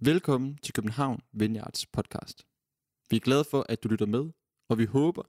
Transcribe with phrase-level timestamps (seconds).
[0.00, 2.46] Velkommen til København Vineyards podcast.
[3.10, 4.24] Vi er glade for, at du lytter med,
[4.70, 5.22] og vi håber,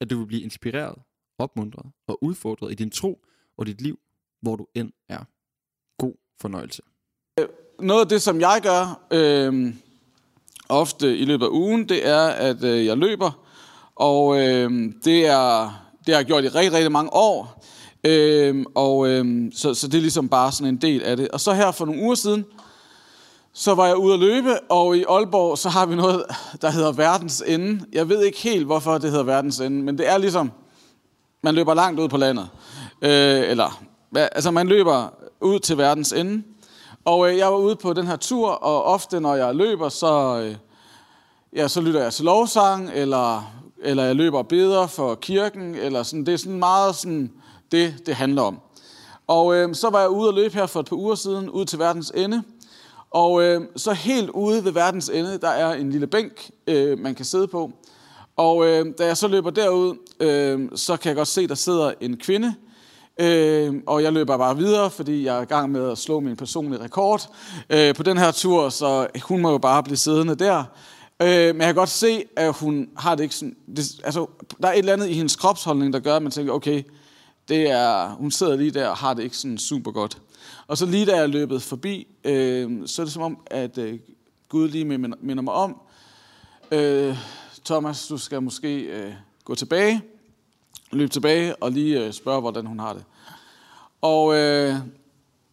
[0.00, 0.98] at du vil blive inspireret,
[1.38, 3.18] opmuntret og udfordret i din tro
[3.58, 3.98] og dit liv,
[4.42, 5.24] hvor du end er.
[5.98, 6.82] God fornøjelse.
[7.40, 7.46] Øh,
[7.80, 9.74] noget af det, som jeg gør øh,
[10.68, 13.46] ofte i løbet af ugen, det er, at øh, jeg løber.
[13.94, 14.70] Og øh,
[15.04, 15.62] det, er,
[16.06, 17.64] det har jeg gjort i rigtig, rigtig mange år.
[18.04, 21.28] Øh, og øh, så, så det er ligesom bare sådan en del af det.
[21.28, 22.44] Og så her for nogle uger siden,
[23.60, 26.24] så var jeg ude at løbe, og i Aalborg, så har vi noget,
[26.62, 27.84] der hedder verdens ende.
[27.92, 30.52] Jeg ved ikke helt, hvorfor det hedder verdens ende, men det er ligesom,
[31.42, 32.48] man løber langt ud på landet.
[33.02, 33.82] Øh, eller,
[34.14, 36.42] altså man løber ud til verdens ende.
[37.04, 40.40] Og øh, jeg var ude på den her tur, og ofte når jeg løber, så,
[40.44, 40.56] øh,
[41.56, 43.52] ja, så lytter jeg til lovsang, eller,
[43.82, 46.26] eller jeg løber og beder for kirken, eller sådan.
[46.26, 47.32] Det er sådan meget sådan
[47.72, 48.60] det, det handler om.
[49.26, 51.64] Og øh, så var jeg ude at løbe her for et par uger siden, ud
[51.64, 52.42] til verdens ende.
[53.10, 57.14] Og øh, så helt ude ved verdens ende, der er en lille bænk, øh, man
[57.14, 57.70] kan sidde på.
[58.36, 61.92] Og øh, da jeg så løber derud, øh, så kan jeg godt se, der sidder
[62.00, 62.54] en kvinde.
[63.20, 66.36] Øh, og jeg løber bare videre, fordi jeg er i gang med at slå min
[66.36, 67.34] personlige rekord
[67.70, 70.64] øh, på den her tur, så hun må jo bare blive siddende der.
[71.22, 73.56] Øh, men jeg kan godt se, at hun har det ikke sådan...
[73.76, 74.26] Det, altså,
[74.62, 76.82] der er et eller andet i hendes kropsholdning, der gør, at man tænker, okay,
[77.48, 80.18] det er, hun sidder lige der og har det ikke sådan super godt.
[80.68, 83.78] Og så lige da jeg er løbet forbi, øh, så er det som om, at
[83.78, 83.98] øh,
[84.48, 85.80] Gud lige minder, mig om,
[86.70, 87.16] øh,
[87.64, 89.12] Thomas, du skal måske øh,
[89.44, 90.02] gå tilbage,
[90.92, 93.04] løbe tilbage og lige øh, spørge, hvordan hun har det.
[94.00, 94.74] Og øh,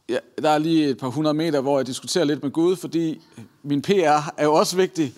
[0.09, 3.21] ja, der er lige et par hundrede meter, hvor jeg diskuterer lidt med Gud, fordi
[3.63, 5.13] min PR er jo også vigtig.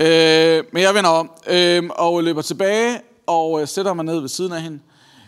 [0.00, 4.28] Øh, men jeg vender om øh, og løber tilbage og øh, sætter mig ned ved
[4.28, 4.80] siden af hende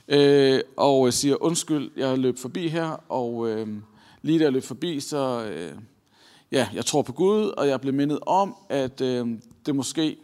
[0.09, 3.69] øh, og øh, siger, undskyld, jeg løb forbi her, og øh,
[4.25, 5.72] lige da jeg løb forbi, så øh,
[6.53, 9.28] ja, jeg tror på Gud, og jeg blev mindet om, at øh,
[9.67, 10.17] det måske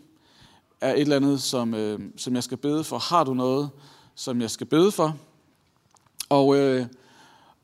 [0.81, 2.99] er et eller andet, som, øh, som jeg skal bede for.
[2.99, 3.71] Har du noget,
[4.15, 5.17] som jeg skal bede for?
[6.29, 6.87] Og, øh,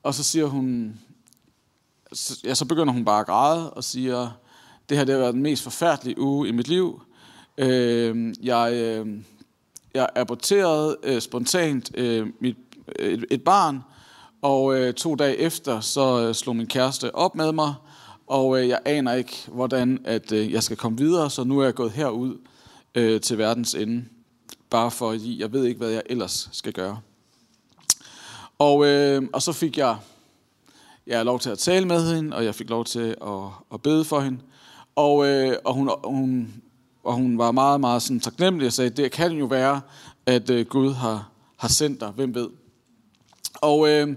[0.02, 0.98] og så siger hun,
[2.44, 4.30] ja, så begynder hun bare at græde og siger,
[4.88, 7.02] det her det har været den mest forfærdelige uge i mit liv.
[7.58, 9.20] Øh, jeg, øh,
[9.94, 12.56] jeg aborterede øh, spontant øh, mit,
[12.98, 13.82] et, et barn,
[14.46, 17.74] og øh, to dage efter, så øh, slog min kæreste op med mig,
[18.26, 21.64] og øh, jeg aner ikke, hvordan at øh, jeg skal komme videre, så nu er
[21.64, 22.38] jeg gået herud
[22.94, 24.04] øh, til verdens ende,
[24.70, 27.00] bare fordi jeg ved ikke, hvad jeg ellers skal gøre.
[28.58, 29.96] Og, øh, og så fik jeg,
[31.06, 34.04] jeg lov til at tale med hende, og jeg fik lov til at, at bede
[34.04, 34.38] for hende.
[34.96, 36.54] Og, øh, og, hun, hun,
[37.04, 39.80] og hun var meget, meget sådan taknemmelig og sagde, det kan jo være,
[40.26, 42.48] at øh, Gud har, har sendt dig, hvem ved.
[43.60, 44.08] Og, øh,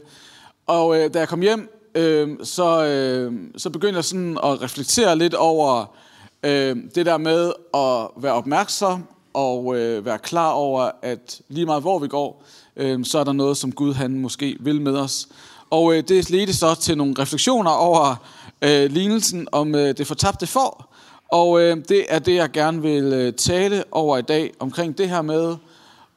[0.68, 5.18] og øh, da jeg kom hjem, øh, så, øh, så begyndte jeg sådan at reflektere
[5.18, 5.96] lidt over
[6.44, 11.82] øh, det der med at være opmærksom og øh, være klar over, at lige meget
[11.82, 12.44] hvor vi går,
[12.76, 15.28] øh, så er der noget, som Gud han måske vil med os.
[15.70, 18.16] Og øh, det ledte så til nogle refleksioner over
[18.62, 20.94] øh, lignelsen om øh, det fortabte får.
[21.32, 25.10] Og øh, det er det, jeg gerne vil øh, tale over i dag, omkring det
[25.10, 25.56] her med,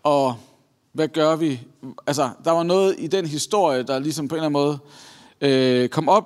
[0.07, 0.35] at
[0.93, 1.61] hvad gør vi?
[2.07, 4.79] Altså, der var noget i den historie, der ligesom på en eller anden måde
[5.41, 6.25] øh, kom op,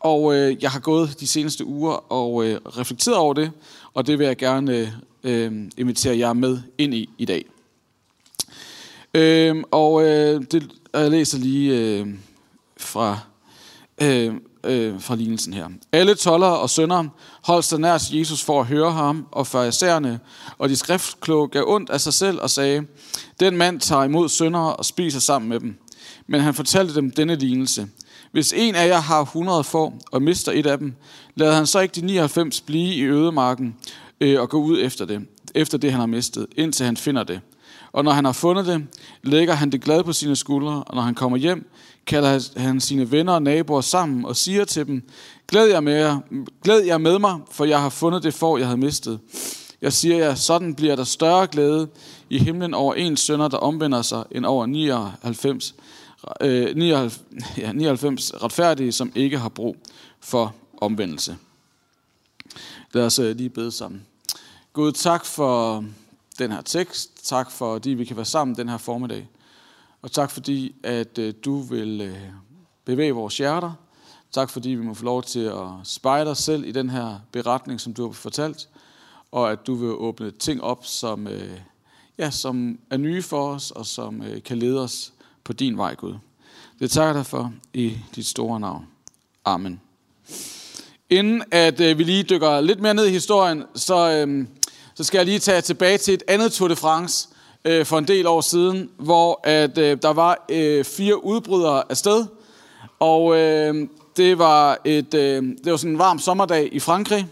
[0.00, 3.50] og øh, jeg har gået de seneste uger og øh, reflekteret over det,
[3.94, 4.88] og det vil jeg gerne øh,
[5.24, 7.44] øh invitere jer med ind i i dag.
[9.14, 12.06] Øh, og øh, det, jeg læser lige øh,
[12.76, 13.18] fra,
[14.02, 15.68] øh, øh, fra lignelsen her.
[15.92, 17.04] Alle toller og sønder
[17.44, 20.20] holdt sig nær til Jesus for at høre ham, og farisæerne
[20.58, 22.84] og de skriftkloge gav ondt af sig selv og sagde,
[23.40, 25.78] den mand tager imod sønder og spiser sammen med dem.
[26.26, 27.88] Men han fortalte dem denne lignelse.
[28.32, 30.94] Hvis en af jer har 100 får og mister et af dem,
[31.34, 33.74] lader han så ikke de 99 blive i ødemarken
[34.20, 37.40] øh, og gå ud efter det, efter det han har mistet, indtil han finder det.
[37.92, 38.86] Og når han har fundet det,
[39.22, 41.70] lægger han det glad på sine skuldre, og når han kommer hjem,
[42.08, 45.02] kalder han sine venner og naboer sammen og siger til dem,
[45.48, 46.18] glæd jer med, jer,
[46.62, 49.20] glæd jer med mig, for jeg har fundet det for, jeg havde mistet.
[49.82, 51.88] Jeg siger jer, sådan bliver der større glæde
[52.30, 55.74] i himlen over en sønder, der omvender sig, end over 99,
[56.40, 57.20] øh, 99,
[57.56, 59.76] ja, 99 retfærdige, som ikke har brug
[60.20, 61.36] for omvendelse.
[62.92, 64.06] Lad os øh, lige bede sammen.
[64.72, 65.84] Gud, tak for
[66.38, 67.10] den her tekst.
[67.26, 69.28] Tak fordi vi kan være sammen den her formiddag.
[70.02, 72.16] Og tak fordi, at øh, du vil øh,
[72.84, 73.72] bevæge vores hjerter.
[74.32, 77.80] Tak fordi vi må få lov til at spejle os selv i den her beretning,
[77.80, 78.68] som du har fortalt.
[79.32, 81.60] Og at du vil åbne ting op, som, øh,
[82.18, 85.12] ja, som er nye for os, og som kan lede os
[85.44, 86.14] på din vej, Gud.
[86.78, 88.86] Det takker dig for i dit store navn.
[89.44, 89.80] Amen.
[91.10, 94.46] Inden at øh, vi lige dykker lidt mere ned i historien, så, øh,
[94.94, 97.28] så skal jeg lige tage tilbage til et andet Tour de France
[97.64, 102.26] øh, for en del år siden, hvor at øh, der var øh, fire udbrydere afsted.
[103.00, 107.26] Og øh, det var et øh, det var sådan en varm sommerdag i Frankrig,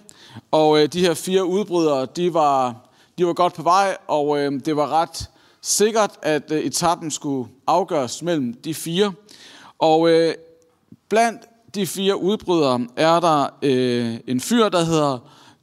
[0.51, 2.75] og øh, de her fire udbrydere, de var,
[3.19, 5.31] de var godt på vej, og øh, det var ret
[5.63, 9.13] sikkert, at øh, etappen skulle afgøres mellem de fire.
[9.79, 10.35] Og øh,
[11.09, 11.43] blandt
[11.75, 15.19] de fire udbrydere er der øh, en fyr, der hedder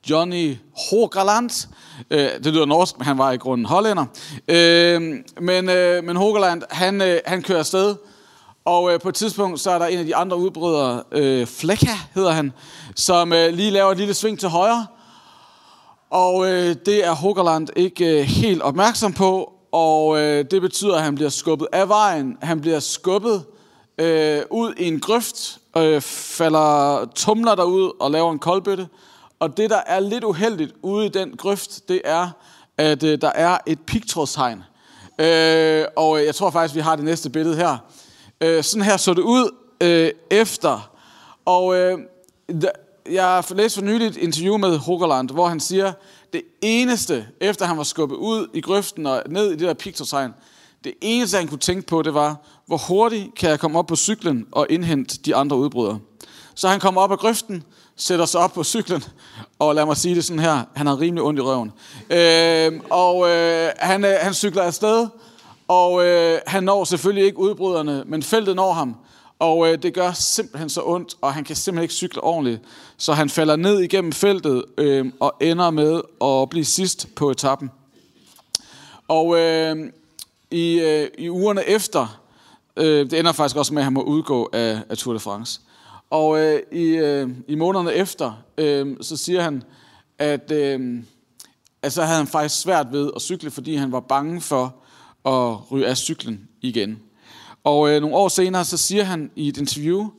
[0.09, 0.57] Johnny
[0.89, 1.67] Hogerland.
[2.09, 4.05] Øh, det lyder norsk, men han var i grunden hollænder.
[4.47, 5.01] Øh,
[5.41, 7.95] men, øh, men Hogerland, han, øh, han kører afsted,
[8.65, 11.91] og øh, på et tidspunkt, så er der en af de andre udbrydere, øh, Flecka
[12.15, 12.53] hedder han,
[12.95, 14.87] som øh, lige laver et lille sving til højre.
[16.09, 21.03] Og øh, det er Hogerland ikke øh, helt opmærksom på, og øh, det betyder, at
[21.03, 22.37] han bliver skubbet af vejen.
[22.41, 23.43] Han bliver skubbet
[23.97, 28.87] øh, ud i en grøft, øh, falder tumler derud og laver en koldbøtte.
[29.43, 32.29] Og det, der er lidt uheldigt ude i den grøft, det er,
[32.77, 34.63] at øh, der er et pigtrådshegn.
[35.19, 37.77] Øh, og jeg tror faktisk, vi har det næste billede her.
[38.41, 40.91] Øh, sådan her så det ud øh, efter.
[41.45, 41.99] Og øh,
[43.09, 45.93] jeg læste for nyligt et interview med Hogerland, hvor han siger,
[46.33, 50.33] det eneste, efter han var skubbet ud i grøften og ned i det der pigtrådshegn,
[50.83, 52.35] det eneste, han kunne tænke på, det var,
[52.65, 55.99] hvor hurtigt kan jeg komme op på cyklen og indhente de andre udbrydere.
[56.55, 57.63] Så han kom op af grøften,
[57.95, 59.03] sætter sig op på cyklen,
[59.59, 61.71] og lad mig sige det sådan her, han har rimelig ondt i røven.
[62.09, 65.07] Øh, og øh, han, øh, han cykler afsted,
[65.67, 68.95] og øh, han når selvfølgelig ikke udbryderne, men feltet når ham.
[69.39, 72.61] Og øh, det gør simpelthen så ondt, og han kan simpelthen ikke cykle ordentligt.
[72.97, 77.71] Så han falder ned igennem feltet øh, og ender med at blive sidst på etappen.
[79.07, 79.77] Og øh,
[80.51, 82.19] i, øh, i ugerne efter,
[82.77, 85.61] øh, det ender faktisk også med, at han må udgå af, af Tour de France.
[86.13, 89.63] Og øh, i, øh, i månederne efter, øh, så siger han,
[90.19, 91.03] at øh,
[91.83, 94.75] altså havde han faktisk svært ved at cykle, fordi han var bange for
[95.25, 96.99] at ryge af cyklen igen.
[97.63, 100.09] Og øh, nogle år senere, så siger han i et interview,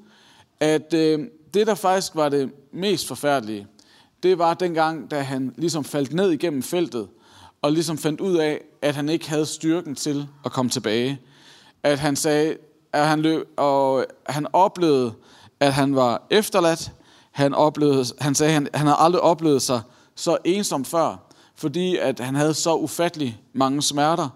[0.61, 3.67] at øh, det, der faktisk var det mest forfærdelige,
[4.23, 7.09] det var dengang, da han ligesom faldt ned igennem feltet,
[7.63, 11.21] og ligesom fandt ud af, at han ikke havde styrken til at komme tilbage.
[11.83, 12.57] At han sagde,
[12.93, 15.13] at han løb, og han oplevede,
[15.65, 16.93] at han var efterladt.
[17.33, 19.81] Han, oplevede, han sagde, at han, han havde aldrig oplevet sig
[20.15, 24.29] så ensom før, fordi at han havde så ufattelig mange smerter,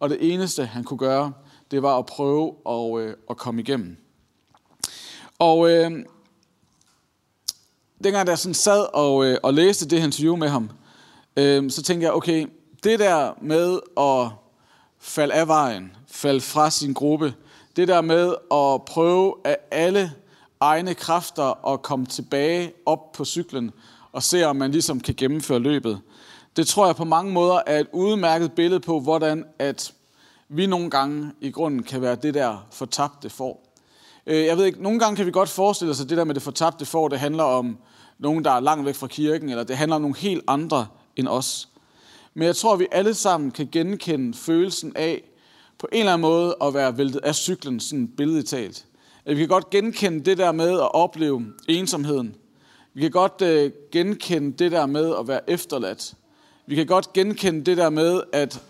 [0.00, 1.32] og det eneste, han kunne gøre,
[1.70, 3.96] det var at prøve at, øh, at komme igennem.
[5.38, 5.90] Og øh,
[8.04, 10.70] dengang jeg sådan sad og, øh, og læste det interview med ham,
[11.36, 12.46] øh, så tænkte jeg, okay,
[12.84, 14.30] det der med at
[14.98, 17.34] falde af vejen, falde fra sin gruppe,
[17.76, 20.12] det der med at prøve af alle
[20.60, 23.70] egne kræfter at komme tilbage op på cyklen
[24.12, 26.00] og se, om man ligesom kan gennemføre løbet.
[26.56, 29.92] Det tror jeg på mange måder er et udmærket billede på, hvordan at
[30.48, 33.58] vi nogle gange i grunden kan være det der fortabte for.
[34.26, 36.34] Øh, jeg ved ikke, nogle gange kan vi godt forestille os, at det der med
[36.34, 37.78] det fortabte for, det handler om
[38.18, 40.86] nogen, der er langt væk fra kirken, eller det handler om nogle helt andre
[41.16, 41.68] end os.
[42.34, 45.22] Men jeg tror, at vi alle sammen kan genkende følelsen af,
[45.78, 48.84] på en eller anden måde, at være væltet af cyklen, sådan billedligt talt.
[49.26, 52.36] At vi kan godt genkende det der med at opleve ensomheden.
[52.94, 56.14] Vi kan godt øh, genkende det der med at være efterladt.
[56.66, 58.62] Vi kan godt genkende det der med, at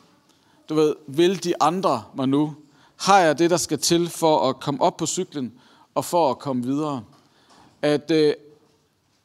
[0.68, 2.54] du ved, vil de andre mig nu?
[2.96, 5.52] Har jeg det, der skal til for at komme op på cyklen
[5.94, 7.04] og for at komme videre?
[7.82, 8.32] At, uh,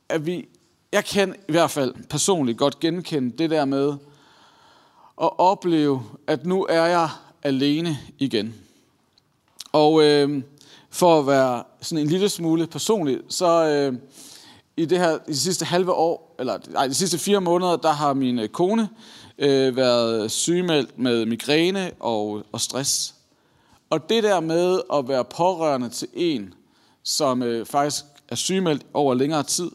[0.09, 0.47] at vi,
[0.91, 3.89] jeg kan i hvert fald personligt godt genkende det der med
[5.21, 7.09] at opleve, at nu er jeg
[7.43, 8.55] alene igen.
[9.71, 10.41] Og øh,
[10.91, 13.99] for at være sådan en lille smule personlig, så øh,
[14.77, 17.91] i det her i de sidste halve år, eller nej, de sidste fire måneder, der
[17.91, 18.89] har min øh, kone
[19.37, 23.15] øh, været sygemeldt med migræne og, og stress.
[23.89, 26.53] Og det der med at være pårørende til en,
[27.03, 29.71] som øh, faktisk er sygemeldt over længere tid,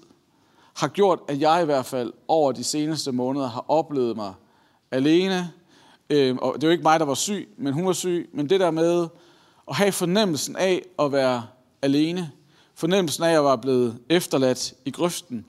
[0.74, 4.34] har gjort, at jeg i hvert fald over de seneste måneder har oplevet mig
[4.90, 5.50] alene.
[6.10, 8.30] Øh, og det er ikke mig, der var syg, men hun var syg.
[8.32, 9.08] Men det der med
[9.68, 11.46] at have fornemmelsen af at være
[11.82, 12.30] alene,
[12.74, 15.46] fornemmelsen af at være blevet efterladt i grøften,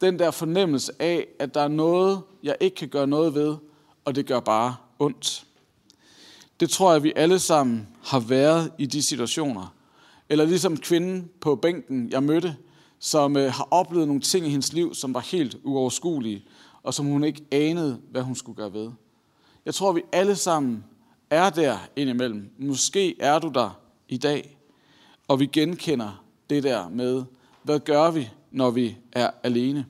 [0.00, 3.56] den der fornemmelse af, at der er noget, jeg ikke kan gøre noget ved,
[4.04, 5.46] og det gør bare ondt.
[6.60, 9.74] Det tror jeg, vi alle sammen har været i de situationer.
[10.28, 12.56] Eller ligesom kvinden på bænken, jeg mødte,
[12.98, 16.44] som øh, har oplevet nogle ting i hendes liv, som var helt uoverskuelige,
[16.82, 18.90] og som hun ikke anede, hvad hun skulle gøre ved.
[19.64, 20.84] Jeg tror, vi alle sammen
[21.32, 22.50] er der indimellem.
[22.58, 24.58] Måske er du der i dag,
[25.28, 27.24] og vi genkender det der med,
[27.62, 29.86] hvad gør vi, når vi er alene.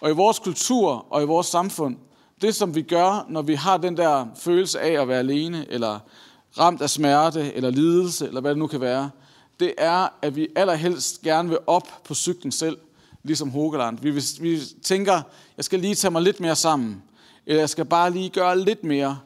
[0.00, 1.96] Og i vores kultur og i vores samfund,
[2.42, 5.98] det som vi gør, når vi har den der følelse af at være alene, eller
[6.58, 9.10] ramt af smerte, eller lidelse, eller hvad det nu kan være,
[9.60, 12.78] det er, at vi allerhelst gerne vil op på cyklen selv,
[13.22, 13.98] ligesom Hogeland.
[14.00, 14.10] Vi,
[14.40, 15.22] vi tænker,
[15.56, 17.02] jeg skal lige tage mig lidt mere sammen,
[17.46, 19.18] eller jeg skal bare lige gøre lidt mere,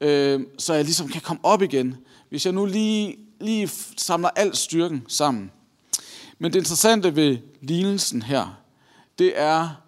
[0.00, 1.96] øh, så jeg ligesom kan komme op igen.
[2.28, 5.50] Hvis jeg nu lige, lige samler al styrken sammen.
[6.38, 8.60] Men det interessante ved lignelsen her,
[9.18, 9.82] det er,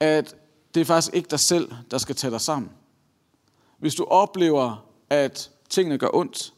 [0.00, 0.34] at
[0.74, 2.70] det er faktisk ikke dig selv, der skal tage dig sammen.
[3.78, 6.52] Hvis du oplever, at tingene gør ondt,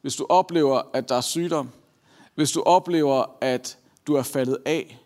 [0.00, 1.70] hvis du oplever, at der er sygdom,
[2.34, 4.98] hvis du oplever, at du er faldet af,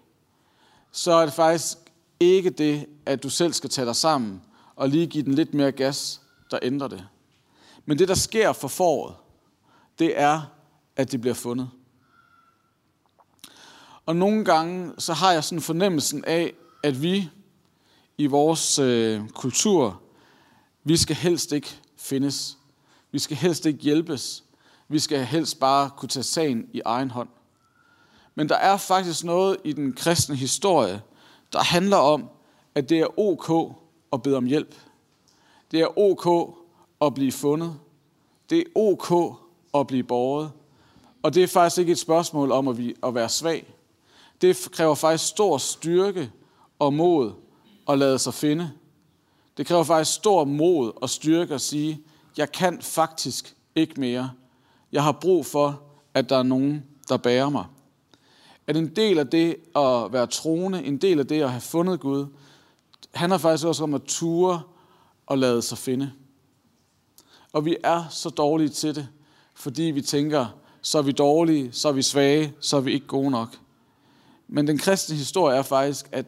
[0.92, 1.78] så er det faktisk
[2.20, 4.42] ikke det, at du selv skal tage dig sammen
[4.76, 7.06] og lige give den lidt mere gas, der ændrer det.
[7.86, 9.14] Men det, der sker for foråret,
[9.98, 10.42] det er,
[10.96, 11.70] at det bliver fundet.
[14.06, 17.30] Og nogle gange, så har jeg sådan fornemmelsen af, at vi
[18.18, 20.00] i vores øh, kultur,
[20.84, 22.58] vi skal helst ikke findes.
[23.10, 24.44] Vi skal helst ikke hjælpes.
[24.88, 27.28] Vi skal helst bare kunne tage sagen i egen hånd.
[28.34, 31.02] Men der er faktisk noget i den kristne historie,
[31.52, 32.28] der handler om,
[32.74, 33.76] at det er ok
[34.12, 34.74] at bede om hjælp.
[35.70, 36.56] Det er ok
[37.02, 37.76] at blive fundet.
[38.50, 39.34] Det er ok
[39.74, 40.50] at blive borget.
[41.22, 42.68] Og det er faktisk ikke et spørgsmål om
[43.02, 43.74] at være svag.
[44.40, 46.30] Det kræver faktisk stor styrke
[46.78, 47.32] og mod
[47.88, 48.72] at lade sig finde.
[49.56, 52.00] Det kræver faktisk stor mod og styrke at sige,
[52.36, 54.30] jeg kan faktisk ikke mere.
[54.92, 55.82] Jeg har brug for,
[56.14, 57.64] at der er nogen, der bærer mig.
[58.66, 62.00] At en del af det at være troende, en del af det at have fundet
[62.00, 62.26] Gud,
[63.14, 64.62] handler faktisk også om at ture
[65.26, 66.12] og lade sig finde.
[67.52, 69.08] Og vi er så dårlige til det,
[69.54, 70.46] fordi vi tænker,
[70.82, 73.56] så er vi dårlige, så er vi svage, så er vi ikke gode nok.
[74.48, 76.26] Men den kristne historie er faktisk, at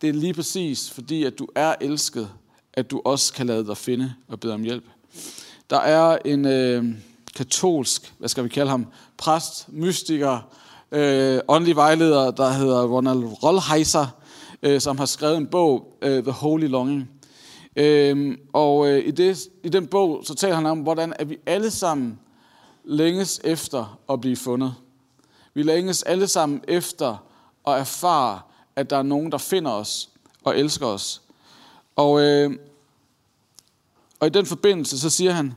[0.00, 2.30] det er lige præcis fordi, at du er elsket,
[2.72, 4.84] at du også kan lade dig finde og bede om hjælp.
[5.70, 6.84] Der er en øh,
[7.36, 10.40] katolsk, hvad skal vi kalde ham, præst, mystiker,
[10.92, 14.06] øh, åndelig vejleder, der hedder Ronald Rollheiser,
[14.62, 17.10] øh, som har skrevet en bog, øh, The Holy Longing.
[17.76, 21.36] Øhm, og øh, i, det, i den bog, så taler han om, hvordan at vi
[21.46, 22.18] alle sammen
[22.84, 24.74] længes efter at blive fundet.
[25.54, 27.16] Vi længes alle sammen efter
[27.66, 28.40] at erfare,
[28.76, 30.10] at der er nogen, der finder os
[30.44, 31.22] og elsker os.
[31.96, 32.50] Og, øh,
[34.20, 35.54] og i den forbindelse, så siger han,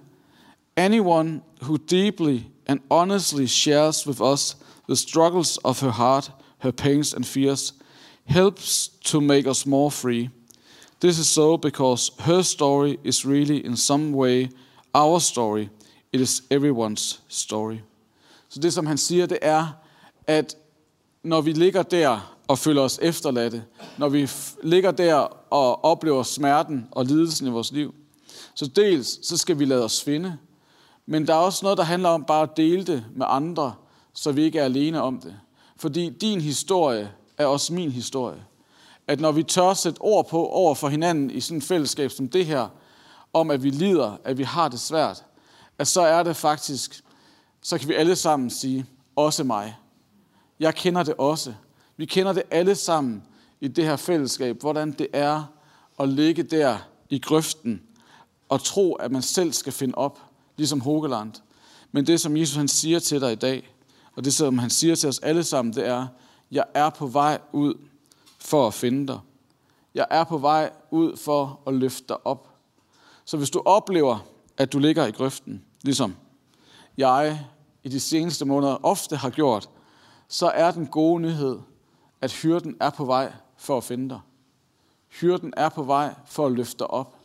[0.76, 4.58] Anyone who deeply and honestly shares with us
[4.88, 7.74] the struggles of her heart, her pains and fears,
[8.26, 10.30] helps to make us more free.
[11.02, 14.50] This is so because her story is really in some way
[14.94, 15.70] our story.
[16.14, 17.78] It is everyone's story.
[18.50, 19.68] Så det, som han siger, det er,
[20.28, 20.56] at
[21.24, 23.64] når vi ligger der og føler os efterladte,
[23.98, 24.30] når vi
[24.64, 25.16] ligger der
[25.54, 27.96] og oplever smerten og lidelsen i vores liv,
[28.56, 30.38] så dels så skal vi lade os finde,
[31.06, 33.74] men der er også noget, der handler om bare at dele det med andre,
[34.14, 35.36] så vi ikke er alene om det.
[35.76, 38.44] Fordi din historie er også min historie.
[39.08, 42.30] At når vi tør sætte ord på over for hinanden i sådan et fællesskab som
[42.30, 42.68] det her,
[43.34, 45.24] om at vi lider, at vi har det svært,
[45.78, 47.04] at så er det faktisk,
[47.62, 48.86] så kan vi alle sammen sige,
[49.16, 49.78] også mig.
[50.60, 51.54] Jeg kender det også.
[51.98, 53.24] Vi kender det alle sammen
[53.62, 55.44] i det her fællesskab, hvordan det er
[56.00, 56.78] at ligge der
[57.10, 57.82] i grøften
[58.50, 60.20] og tro, at man selv skal finde op,
[60.58, 61.34] ligesom Hogeland.
[61.92, 63.74] Men det, som Jesus han siger til dig i dag,
[64.16, 66.08] og det, som han siger til os alle sammen, det er,
[66.52, 67.74] jeg er på vej ud
[68.48, 69.20] for at finde dig.
[69.94, 72.50] Jeg er på vej ud for at løfte dig op.
[73.26, 74.26] Så hvis du oplever,
[74.58, 76.16] at du ligger i grøften, ligesom
[76.98, 77.46] jeg
[77.84, 79.70] i de seneste måneder ofte har gjort,
[80.28, 81.60] så er den gode nyhed,
[82.22, 84.20] at hyrden er på vej for at finde dig.
[85.08, 87.16] Hyrden er på vej for at løfte dig op,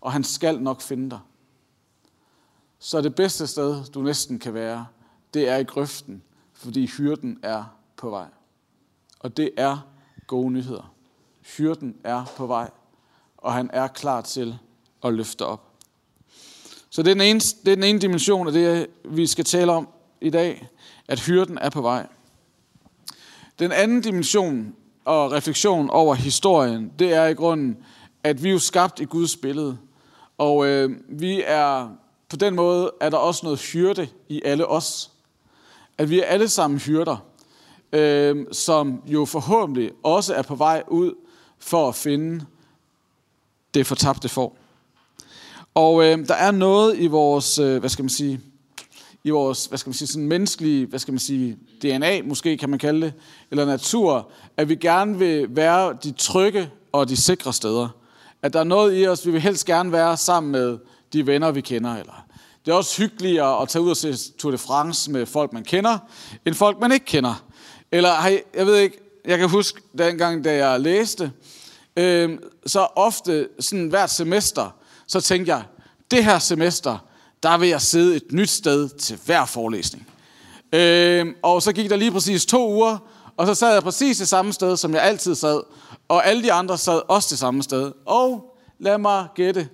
[0.00, 1.20] og han skal nok finde dig.
[2.78, 4.86] Så det bedste sted, du næsten kan være,
[5.34, 6.22] det er i grøften,
[6.52, 7.64] fordi hyrden er
[7.96, 8.28] på vej.
[9.20, 9.78] Og det er
[10.28, 10.94] gode nyheder.
[11.56, 12.70] Hyrden er på vej,
[13.36, 14.58] og han er klar til
[15.04, 15.68] at løfte op.
[16.90, 19.72] Så det er den ene, det er den ene dimension af det, vi skal tale
[19.72, 19.88] om
[20.20, 20.68] i dag,
[21.08, 22.06] at hyrden er på vej.
[23.58, 27.76] Den anden dimension og refleksion over historien, det er i grunden,
[28.24, 29.78] at vi er jo skabt i Guds billede.
[30.38, 31.88] Og øh, vi er,
[32.28, 35.10] på den måde er der også noget hyrde i alle os.
[35.98, 37.16] At vi er alle sammen hyrder,
[37.92, 41.14] øh, som jo forhåbentlig også er på vej ud
[41.58, 42.44] for at finde
[43.74, 44.52] det fortabte for.
[45.74, 48.40] Og øh, der er noget i vores, øh, hvad skal man sige,
[49.24, 52.70] i vores, hvad skal man sige, sådan menneskelige, hvad skal man sige, DNA måske kan
[52.70, 53.12] man kalde det,
[53.50, 57.88] eller natur, at vi gerne vil være de trygge og de sikre steder.
[58.42, 60.78] At der er noget i os, vi vil helst gerne være sammen med
[61.12, 61.94] de venner, vi kender.
[61.94, 62.24] Eller
[62.64, 65.64] det er også hyggeligere at tage ud og se Tour de France med folk, man
[65.64, 65.98] kender,
[66.46, 67.44] end folk, man ikke kender.
[67.92, 71.32] Eller, jeg ved ikke, jeg kan huske dengang, da jeg læste,
[71.96, 74.76] øh, så ofte sådan hvert semester,
[75.06, 75.62] så tænkte jeg,
[76.10, 76.98] det her semester,
[77.42, 80.06] der vil jeg sidde et nyt sted til hver forelæsning.
[80.72, 82.98] Øh, og så gik der lige præcis to uger,
[83.36, 85.62] og så sad jeg præcis det samme sted, som jeg altid sad.
[86.08, 87.92] Og alle de andre sad også det samme sted.
[88.06, 89.68] Og lad mig gætte,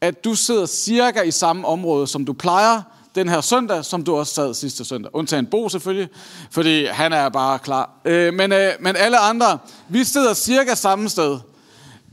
[0.00, 2.82] at du sidder cirka i samme område, som du plejer
[3.18, 5.14] den her søndag, som du også sad sidste søndag.
[5.14, 6.08] Undtagen Bo selvfølgelig,
[6.50, 8.00] fordi han er bare klar.
[8.04, 9.58] Øh, men, øh, men alle andre,
[9.88, 11.38] vi sidder cirka samme sted.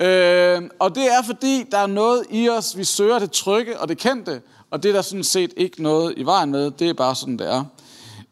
[0.02, 3.90] Øh, og det er fordi, der er noget i os, vi søger det trygge og
[3.90, 6.72] det kendte, og det er der sådan set ikke noget i vejen med.
[6.72, 7.64] Det er bare sådan, det er.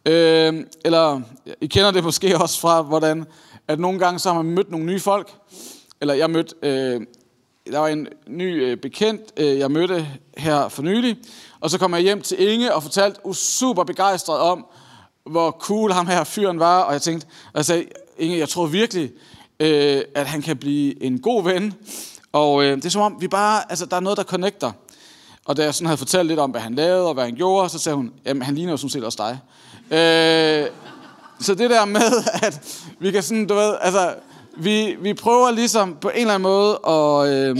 [0.05, 1.21] Øh, eller,
[1.61, 3.25] I kender det måske også fra, hvordan
[3.67, 5.33] at nogle gange så har man mødt nogle nye folk.
[6.01, 7.01] Eller jeg mødte, øh,
[7.71, 11.17] der var en ny øh, bekendt, øh, jeg mødte her for nylig.
[11.63, 14.65] Og så kom jeg hjem til Inge og fortalte uh, super begejstret om,
[15.25, 16.81] hvor cool ham her fyren var.
[16.81, 17.85] Og jeg tænkte, og jeg sagde,
[18.17, 19.11] Inge, jeg tror virkelig,
[19.59, 21.73] øh, at han kan blive en god ven.
[22.31, 24.71] Og øh, det er som om, vi bare, altså, der er noget, der connecter.
[25.45, 27.69] Og da jeg sådan havde fortalt lidt om, hvad han lavede og hvad han gjorde,
[27.69, 29.39] så sagde hun, jamen han ligner jo som set også dig.
[29.97, 30.67] Øh,
[31.39, 32.11] så det der med,
[32.47, 34.15] at vi kan sådan, du ved, altså,
[34.57, 37.57] vi, vi prøver ligesom på en eller anden måde at, øh,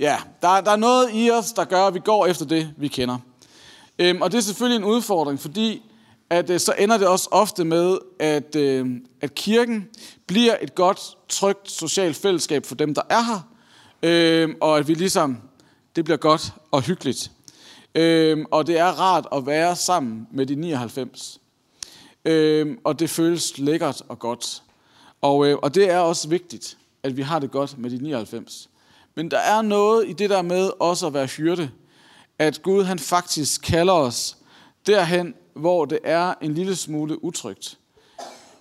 [0.00, 2.88] ja, der, der er noget i os, der gør, at vi går efter det, vi
[2.88, 3.18] kender.
[3.98, 5.82] Øhm, og det er selvfølgelig en udfordring, fordi
[6.30, 8.86] at øh, så ender det også ofte med, at, øh,
[9.20, 9.88] at kirken
[10.26, 13.40] bliver et godt, trygt socialt fællesskab for dem, der er her,
[14.02, 15.38] øh, og at vi ligesom,
[15.96, 17.30] det bliver godt og hyggeligt.
[17.94, 21.40] Øh, og det er rart at være sammen med de 99.
[22.24, 24.62] Øh, og det føles lækkert og godt.
[25.20, 28.69] Og, øh, og det er også vigtigt, at vi har det godt med de 99.
[29.14, 31.70] Men der er noget i det der med også at være hyrde,
[32.38, 34.36] at Gud han faktisk kalder os
[34.86, 37.78] derhen, hvor det er en lille smule utrygt.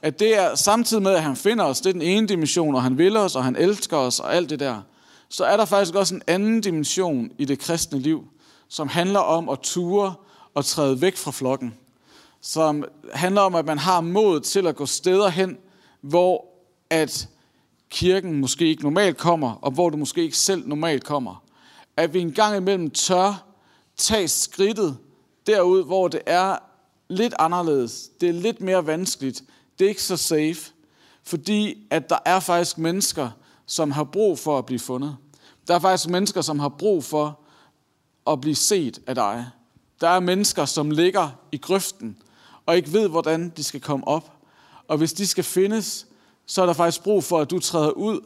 [0.01, 2.83] At det er samtidig med, at han finder os, det er den ene dimension, og
[2.83, 4.81] han vil os, og han elsker os, og alt det der,
[5.29, 8.27] så er der faktisk også en anden dimension i det kristne liv,
[8.67, 10.13] som handler om at ture
[10.53, 11.73] og træde væk fra flokken.
[12.41, 15.57] Som handler om, at man har mod til at gå steder hen,
[16.01, 16.45] hvor
[16.89, 17.27] at
[17.89, 21.43] kirken måske ikke normalt kommer, og hvor du måske ikke selv normalt kommer.
[21.97, 23.45] At vi en gang imellem tør
[23.97, 24.97] tage skridtet
[25.47, 26.57] derud, hvor det er
[27.09, 28.09] lidt anderledes.
[28.21, 29.43] Det er lidt mere vanskeligt.
[29.79, 30.71] Det er ikke så safe.
[31.23, 33.29] Fordi at der er faktisk mennesker,
[33.65, 35.17] som har brug for at blive fundet.
[35.67, 37.39] Der er faktisk mennesker, som har brug for
[38.27, 39.45] at blive set af dig.
[40.01, 42.17] Der er mennesker, som ligger i grøften
[42.65, 44.33] og ikke ved, hvordan de skal komme op.
[44.87, 46.07] Og hvis de skal findes,
[46.49, 48.19] så er der faktisk brug for, at du træder ud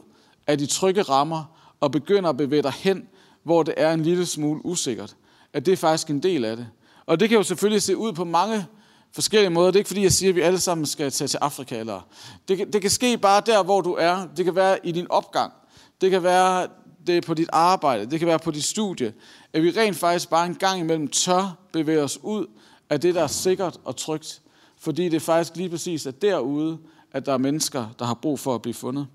[0.46, 1.44] af de trygge rammer
[1.80, 3.08] og begynder at bevæge dig hen,
[3.42, 5.16] hvor det er en lille smule usikkert.
[5.52, 6.68] At det er faktisk en del af det.
[7.06, 8.66] Og det kan jo selvfølgelig se ud på mange
[9.12, 9.66] forskellige måder.
[9.70, 11.78] Det er ikke fordi, jeg siger, at vi alle sammen skal tage til Afrika.
[11.78, 12.00] Eller
[12.48, 14.26] det, kan, det kan ske bare der, hvor du er.
[14.36, 15.52] Det kan være i din opgang.
[16.00, 16.68] Det kan være
[17.06, 18.10] det er på dit arbejde.
[18.10, 19.14] Det kan være på dit studie.
[19.52, 22.46] At vi rent faktisk bare en gang imellem tør bevæge os ud
[22.90, 24.42] af det, der er sikkert og trygt.
[24.78, 26.78] Fordi det er faktisk lige præcis at derude,
[27.14, 29.06] at der er mennesker, der har brug for at blive fundet.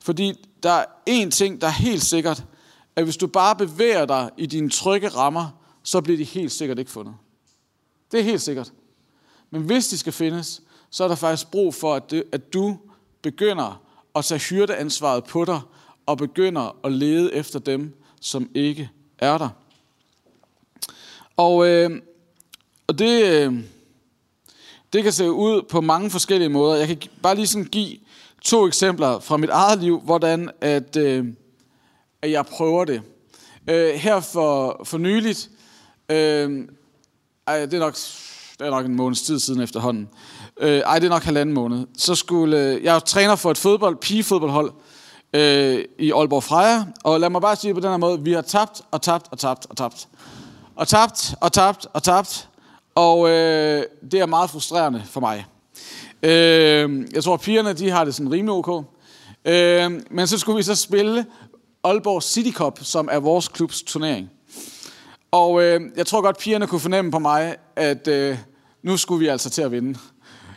[0.00, 2.44] Fordi der er én ting, der er helt sikkert,
[2.96, 5.48] at hvis du bare bevæger dig i dine trygge rammer,
[5.82, 7.14] så bliver de helt sikkert ikke fundet.
[8.12, 8.72] Det er helt sikkert.
[9.50, 12.78] Men hvis de skal findes, så er der faktisk brug for, at, det, at du
[13.22, 13.82] begynder
[14.14, 15.60] at tage hyrdeansvaret på dig,
[16.06, 19.48] og begynder at lede efter dem, som ikke er der.
[21.36, 22.02] Og, øh,
[22.86, 23.64] og det, øh,
[24.92, 26.76] det kan se ud på mange forskellige måder.
[26.76, 27.96] Jeg kan bare lige sådan give
[28.44, 31.26] to eksempler fra mit eget liv, hvordan at, øh,
[32.22, 33.02] at jeg prøver det.
[33.70, 35.50] Øh, her for, for nyligt,
[36.08, 36.68] øh,
[37.46, 37.94] ej, det, er nok,
[38.58, 40.08] det er nok en måneds tid siden efterhånden,
[40.60, 43.58] øh, ej, det er nok halvanden måned, så skulle, øh, jeg er træner for et
[43.58, 44.72] fodbold, pigefodboldhold
[45.32, 48.42] øh, i Aalborg Freja, og lad mig bare sige på den her måde, vi har
[48.42, 50.08] tabt og tabt og tabt og tabt.
[50.76, 52.48] Og tabt og tabt og tabt,
[52.94, 55.46] og øh, det er meget frustrerende for mig.
[56.22, 58.84] Øh, jeg tror, at pigerne de har det sådan rimelig ok.
[59.44, 61.26] Øh, men så skulle vi så spille
[61.84, 64.30] Aalborg City Cup, som er vores klubs turnering.
[65.30, 68.38] Og øh, jeg tror godt, pigerne kunne fornemme på mig, at øh,
[68.82, 69.98] nu skulle vi altså til at vinde.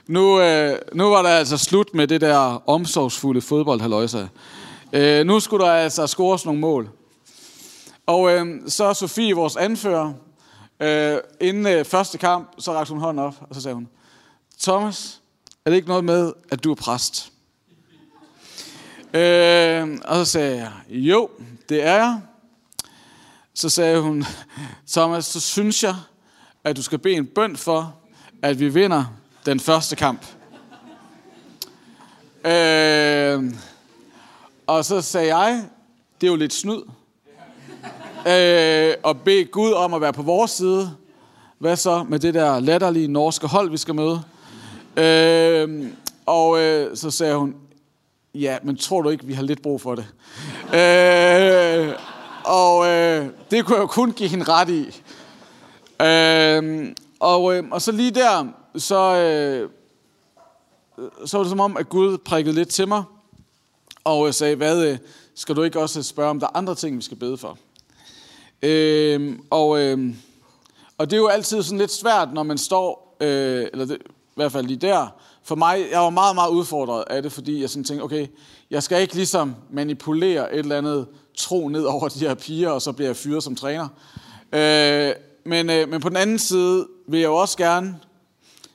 [0.07, 4.29] Nu, øh, nu var der altså slut med det der omsorgsfulde fodbold,
[4.93, 6.89] Øh, nu skulle der altså scores nogle mål.
[8.05, 10.13] Og øh, så Sofie, vores anfører,
[10.79, 13.87] Øh, inden øh, første kamp, så rakte hun hånden op, og så sagde hun,
[14.59, 15.21] Thomas,
[15.65, 17.31] er det ikke noget med, at du er præst?
[19.13, 21.29] Øh, og så sagde jeg, jo,
[21.69, 22.21] det er jeg.
[23.53, 24.25] Så sagde hun,
[24.87, 25.95] Thomas, så synes jeg,
[26.63, 27.95] at du skal bede en bøn for,
[28.41, 29.05] at vi vinder
[29.45, 30.25] den første kamp.
[32.45, 33.53] Øh,
[34.67, 35.65] og så sagde jeg,
[36.21, 36.81] det er jo lidt snyd.
[38.27, 40.91] Øh, og bede Gud om at være på vores side.
[41.59, 44.21] Hvad så med det der latterlige norske hold, vi skal møde?
[44.97, 45.87] Øh,
[46.25, 47.55] og øh, så sagde hun,
[48.33, 50.05] ja, men tror du ikke, vi har lidt brug for det?
[50.79, 51.93] øh,
[52.45, 55.01] og øh, det kunne jeg jo kun give hende ret i.
[56.01, 59.69] Øh, og, øh, og så lige der, så, øh,
[61.25, 63.03] så var det som om, at Gud prikkede lidt til mig,
[64.03, 64.97] og øh, sagde, hvad, øh,
[65.35, 67.57] skal du ikke også spørge, om der er andre ting, vi skal bede for?
[68.61, 70.15] Øhm, og, øhm,
[70.97, 74.35] og det er jo altid sådan lidt svært, når man står, øh, eller det, i
[74.35, 75.07] hvert fald lige der,
[75.43, 78.27] for mig, jeg var meget, meget udfordret af det, fordi jeg sådan tænkte, okay,
[78.69, 82.81] jeg skal ikke ligesom manipulere et eller andet tro ned over de her piger, og
[82.81, 83.87] så bliver jeg fyret som træner.
[84.53, 85.13] Øh,
[85.45, 87.99] men, øh, men på den anden side vil jeg jo også gerne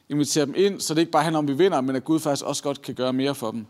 [0.08, 2.20] invitere dem ind, så det ikke bare handler om, at vi vinder, men at Gud
[2.20, 3.66] faktisk også godt kan gøre mere for dem.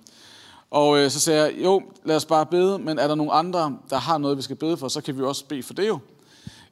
[0.71, 3.77] Og øh, så sagde jeg, jo, lad os bare bede, men er der nogen andre,
[3.91, 5.99] der har noget, vi skal bede for, så kan vi også bede for det jo.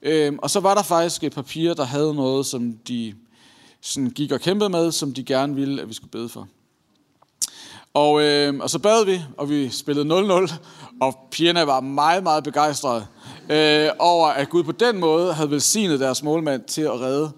[0.02, 3.14] Øh, og så var der faktisk et papir, der havde noget, som de
[3.80, 6.48] sådan gik og kæmpede med, som de gerne ville, at vi skulle bede for.
[7.94, 10.54] Og, øh, og så bad vi, og vi spillede 0-0,
[11.00, 13.06] og pigerne var meget, meget begejstrede
[13.50, 17.30] øh, over, at Gud på den måde havde velsignet deres målmand til at redde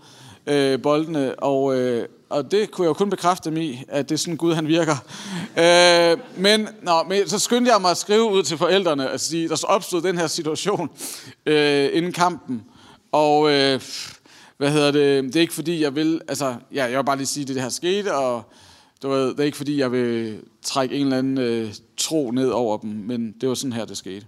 [0.47, 1.39] øh, boldene.
[1.39, 4.37] Og, øh, og det kunne jeg jo kun bekræfte dem i, at det er sådan
[4.37, 4.97] Gud, han virker.
[5.59, 9.49] Øh, men, nå, men så skyndte jeg mig at skrive ud til forældrene, at sige,
[9.49, 10.91] der opstod den her situation
[11.47, 12.65] øh, inden kampen.
[13.13, 13.81] Og øh,
[14.57, 17.27] hvad hedder det, det er ikke fordi, jeg vil, altså, ja, jeg vil bare lige
[17.27, 18.43] sige, at det, det her skete, og
[19.03, 22.49] du ved, det er ikke fordi, jeg vil trække en eller anden øh, tro ned
[22.49, 24.27] over dem, men det var sådan her, det skete.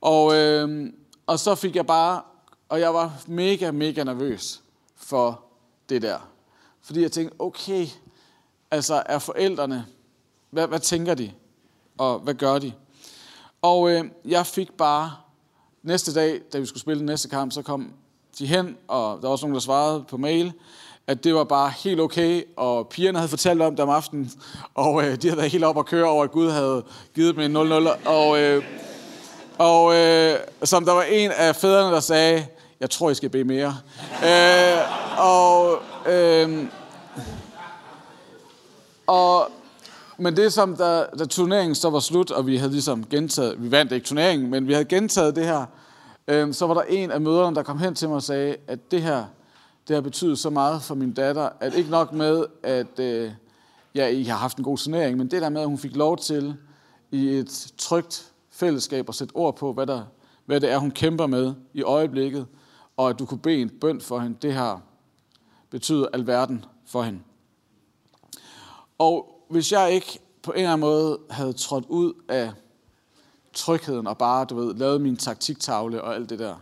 [0.00, 0.90] Og, øh,
[1.26, 2.20] og så fik jeg bare,
[2.68, 4.60] og jeg var mega, mega nervøs
[4.96, 5.44] for
[5.88, 6.33] det der.
[6.84, 7.86] Fordi jeg tænkte, okay,
[8.70, 9.86] altså er forældrene,
[10.50, 11.32] hvad, hvad tænker de?
[11.98, 12.72] Og hvad gør de?
[13.62, 15.12] Og øh, jeg fik bare,
[15.82, 17.92] næste dag, da vi skulle spille den næste kamp, så kom
[18.38, 20.52] de hen, og der var også nogen, der svarede på mail,
[21.06, 24.30] at det var bare helt okay, og pigerne havde fortalt om det om aftenen,
[24.74, 27.56] og øh, de havde været helt op at køre over, at Gud havde givet dem
[27.56, 28.64] en 0-0, og, øh,
[29.58, 32.46] og øh, som der var en af fædrene, der sagde,
[32.80, 33.76] jeg tror, I skal bede mere.
[34.24, 34.78] øh,
[35.18, 36.66] og, øh,
[39.06, 39.50] og,
[40.18, 43.70] men det som, da, da turneringen så var slut, og vi havde ligesom gentaget, vi
[43.70, 45.66] vandt ikke turneringen, men vi havde gentaget det her,
[46.28, 48.90] øh, så var der en af møderne, der kom hen til mig og sagde, at
[48.90, 49.24] det her,
[49.88, 53.30] det har betydet så meget for min datter, at ikke nok med, at øh,
[53.94, 56.18] ja, I har haft en god turnering, men det der med, at hun fik lov
[56.18, 56.56] til
[57.10, 60.02] i et trygt fællesskab at sætte ord på, hvad, der,
[60.44, 62.46] hvad det er, hun kæmper med i øjeblikket,
[62.96, 64.80] og at du kunne bede en bøn for hende, det har
[65.74, 67.20] betyder alverden for hende.
[68.98, 72.52] Og hvis jeg ikke på en eller anden måde havde trådt ud af
[73.52, 76.56] trygheden og bare, du ved, lavet min taktiktavle og alt det der,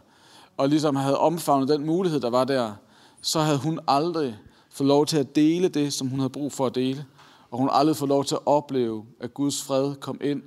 [0.57, 2.75] og ligesom havde omfavnet den mulighed, der var der,
[3.23, 4.39] så havde hun aldrig
[4.71, 7.07] fået lov til at dele det, som hun havde brug for at dele.
[7.51, 10.43] Og hun aldrig fået lov til at opleve, at Guds fred kom ind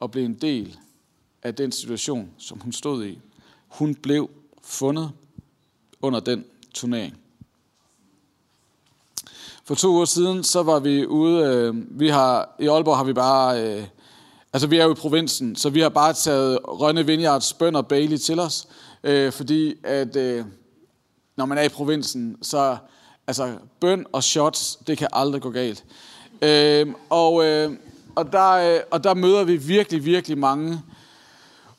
[0.00, 0.78] og blev en del
[1.42, 3.20] af den situation, som hun stod i.
[3.68, 4.30] Hun blev
[4.62, 5.10] fundet
[6.02, 7.23] under den turnering.
[9.66, 13.12] For to uger siden, så var vi ude, øh, vi har, i Aalborg har vi
[13.12, 13.84] bare, øh,
[14.52, 17.86] altså vi er jo i provinsen, så vi har bare taget Rønne Vineyards bøn og
[17.86, 18.68] Bailey til os,
[19.04, 20.44] øh, fordi at øh,
[21.36, 22.76] når man er i provinsen, så
[23.26, 25.84] altså bøn og shots, det kan aldrig gå galt.
[26.42, 27.72] Øh, og, øh,
[28.14, 30.80] og, der, øh, og der møder vi virkelig, virkelig mange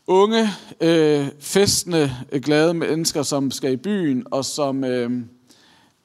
[0.07, 0.49] unge,
[0.81, 5.11] øh, festende, glade mennesker, som skal i byen, og som øh,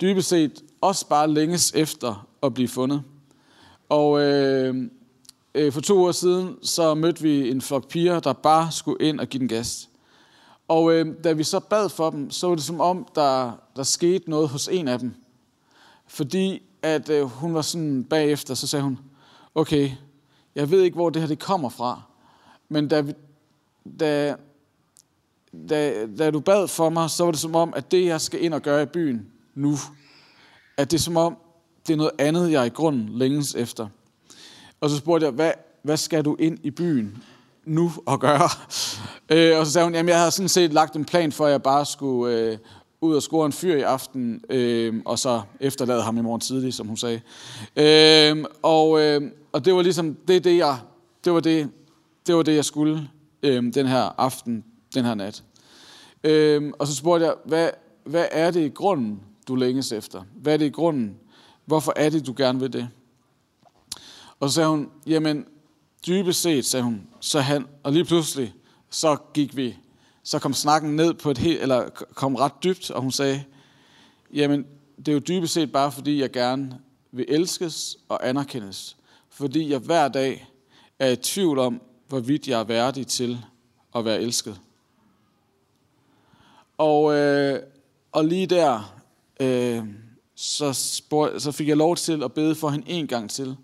[0.00, 3.02] dybest set også bare længes efter at blive fundet.
[3.88, 4.90] Og øh,
[5.54, 9.20] øh, for to år siden, så mødte vi en flok piger, der bare skulle ind
[9.20, 9.88] og give den gas.
[10.68, 13.82] Og øh, da vi så bad for dem, så var det som om, der, der
[13.82, 15.14] skete noget hos en af dem.
[16.06, 18.98] Fordi at øh, hun var sådan bagefter, så sagde hun,
[19.54, 19.90] okay,
[20.54, 22.02] jeg ved ikke, hvor det her det kommer fra,
[22.68, 23.12] men da, vi,
[24.00, 24.34] da,
[25.68, 28.44] da, da du bad for mig, så var det som om, at det, jeg skal
[28.44, 29.76] ind og gøre i byen nu,
[30.76, 31.36] at det er som om,
[31.86, 33.86] det er noget andet, jeg i grunden længes efter.
[34.80, 35.52] Og så spurgte jeg, hvad,
[35.82, 37.22] hvad skal du ind i byen
[37.64, 38.48] nu og gøre?
[39.32, 41.52] Øh, og så sagde hun, jamen jeg havde sådan set lagt en plan for, at
[41.52, 42.58] jeg bare skulle øh,
[43.00, 46.74] ud og score en fyr i aften, øh, og så efterlade ham i morgen tidlig,
[46.74, 47.20] som hun sagde.
[47.76, 50.78] Øh, og, øh, og det var ligesom, det, det, jeg,
[51.24, 51.70] det, var det,
[52.26, 53.08] det var det, jeg skulle
[53.42, 55.42] øh, den her aften, den her nat.
[56.24, 57.70] Øh, og så spurgte jeg, hvad,
[58.04, 60.22] hvad er det i grunden, du længes efter?
[60.34, 61.16] Hvad er det i grunden?
[61.64, 62.88] Hvorfor er det, du gerne vil det?
[64.40, 65.46] Og så sagde hun, jamen,
[66.06, 68.54] dybest set, sagde hun, så han, og lige pludselig,
[68.90, 69.76] så gik vi,
[70.22, 73.44] så kom snakken ned på et helt, eller kom ret dybt, og hun sagde,
[74.34, 76.78] jamen, det er jo dybest set bare, fordi jeg gerne
[77.12, 78.96] vil elskes og anerkendes.
[79.28, 80.48] Fordi jeg hver dag
[80.98, 83.44] er i tvivl om, hvorvidt jeg er værdig til
[83.94, 84.60] at være elsket.
[86.78, 87.62] Og, øh,
[88.12, 88.99] og lige der,
[89.40, 89.84] øh,
[90.34, 93.56] så, spurg, så fik jeg lov til at bede for hende en gang til,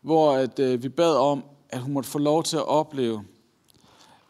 [0.00, 3.24] hvor at, øh, vi bad om, at hun måtte få lov til at opleve,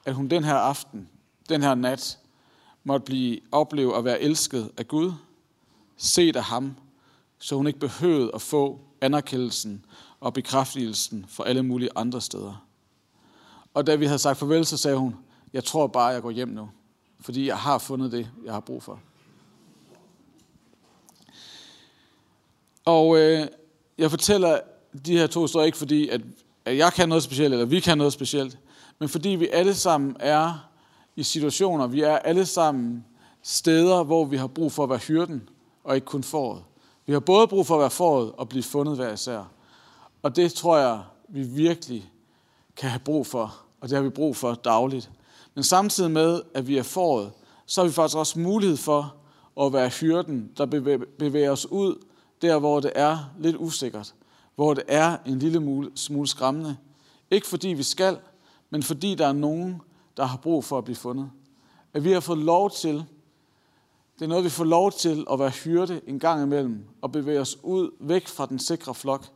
[0.05, 1.09] at hun den her aften,
[1.49, 2.19] den her nat,
[2.85, 5.13] måtte blive, opleve at være elsket af Gud,
[5.97, 6.77] set af ham,
[7.39, 9.85] så hun ikke behøvede at få anerkendelsen
[10.21, 12.67] og bekræftelsen fra alle mulige andre steder.
[13.75, 15.17] Og da vi havde sagt farvel, så sagde hun,
[15.53, 16.71] jeg tror bare, jeg går hjem nu,
[17.21, 19.01] fordi jeg har fundet det, jeg har brug for.
[22.85, 23.47] Og øh,
[23.99, 24.61] jeg fortæller
[25.07, 26.21] de her to historier ikke fordi, at,
[26.65, 28.59] at jeg kan noget specielt, eller vi kan noget specielt,
[28.99, 30.69] men fordi vi alle sammen er
[31.17, 33.05] i situationer, vi er alle sammen
[33.43, 35.49] steder, hvor vi har brug for at være hyrden,
[35.85, 36.63] og ikke kun foråret.
[37.07, 39.51] Vi har både brug for at være foråret og blive fundet hver især.
[40.23, 42.13] Og det tror jeg, vi virkelig
[42.77, 45.11] kan have brug for, og det har vi brug for dagligt.
[45.55, 47.31] Men samtidig med, at vi er foråret,
[47.67, 49.15] så har vi faktisk også mulighed for
[49.61, 50.67] at være hyrden, der
[51.19, 52.05] bevæger os ud
[52.43, 54.15] der, hvor det er lidt usikkert,
[54.55, 56.77] hvor det er en lille smule skræmmende.
[57.31, 58.19] Ikke fordi vi skal,
[58.71, 59.81] men fordi der er nogen,
[60.17, 61.31] der har brug for at blive fundet.
[61.93, 63.05] At vi har fået lov til,
[64.15, 67.41] det er noget, vi får lov til at være hyrde en gang imellem og bevæge
[67.41, 69.27] os ud væk fra den sikre flok,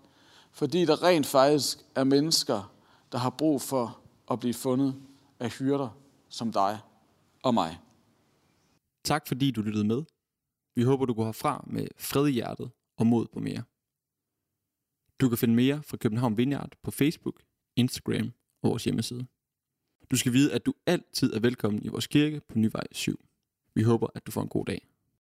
[0.52, 2.72] fordi der rent faktisk er mennesker,
[3.12, 3.98] der har brug for
[4.30, 4.94] at blive fundet
[5.40, 5.88] af hyrder
[6.28, 6.78] som dig
[7.42, 7.78] og mig.
[9.04, 10.02] Tak fordi du lyttede med.
[10.74, 13.62] Vi håber, du går herfra med fred i hjertet og mod på mere.
[15.20, 17.42] Du kan finde mere fra København Vineyard på Facebook,
[17.76, 18.32] Instagram
[18.62, 19.26] og vores hjemmeside.
[20.10, 23.24] Du skal vide, at du altid er velkommen i vores kirke på Nyvej 7.
[23.74, 24.88] Vi håber, at du får en god dag.